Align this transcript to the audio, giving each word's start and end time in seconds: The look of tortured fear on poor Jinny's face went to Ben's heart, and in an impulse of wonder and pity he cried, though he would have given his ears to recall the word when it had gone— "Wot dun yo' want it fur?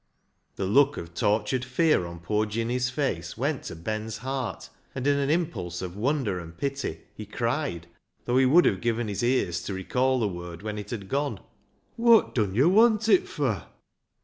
The 0.55 0.65
look 0.65 0.97
of 0.97 1.13
tortured 1.13 1.63
fear 1.63 2.07
on 2.07 2.21
poor 2.21 2.47
Jinny's 2.47 2.89
face 2.89 3.37
went 3.37 3.61
to 3.65 3.75
Ben's 3.75 4.17
heart, 4.17 4.67
and 4.95 5.05
in 5.05 5.19
an 5.19 5.29
impulse 5.29 5.79
of 5.83 5.95
wonder 5.95 6.39
and 6.39 6.57
pity 6.57 7.01
he 7.13 7.27
cried, 7.27 7.85
though 8.25 8.37
he 8.37 8.47
would 8.47 8.65
have 8.65 8.81
given 8.81 9.07
his 9.07 9.21
ears 9.21 9.61
to 9.65 9.75
recall 9.75 10.19
the 10.19 10.27
word 10.27 10.63
when 10.63 10.79
it 10.79 10.89
had 10.89 11.07
gone— 11.07 11.39
"Wot 11.97 12.33
dun 12.33 12.55
yo' 12.55 12.67
want 12.67 13.07
it 13.09 13.27
fur? 13.29 13.63